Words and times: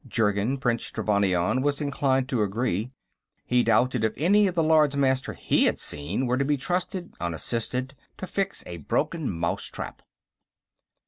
Jurgen, 0.07 0.57
Prince 0.57 0.89
Trevannion 0.89 1.61
was 1.61 1.79
inclined 1.79 2.27
to 2.29 2.41
agree. 2.41 2.91
He 3.45 3.61
doubted 3.61 4.03
if 4.03 4.13
any 4.17 4.47
of 4.47 4.55
the 4.55 4.63
Lords 4.63 4.97
Master 4.97 5.33
he 5.33 5.65
had 5.65 5.77
seen 5.77 6.25
were 6.25 6.39
to 6.39 6.43
be 6.43 6.57
trusted, 6.57 7.13
unassisted, 7.19 7.93
to 8.17 8.25
fix 8.25 8.63
a 8.65 8.77
broken 8.77 9.29
mouse 9.29 9.65
trap. 9.65 10.01